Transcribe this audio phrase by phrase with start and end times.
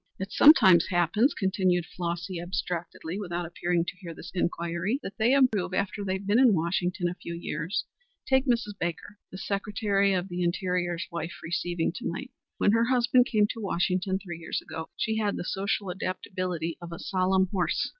[0.17, 5.75] "It sometimes happens," continued Flossy abstractedly, without appearing to hear this inquiry, "that they improve
[5.75, 7.85] after they've been in Washington a few years.
[8.25, 8.73] Take Mrs.
[8.79, 12.31] Baker, the Secretary of the Interior's wife, receiving to night.
[12.57, 16.91] When her husband came to Washington three years ago she had the social adaptability of
[16.91, 17.87] a solemn horse.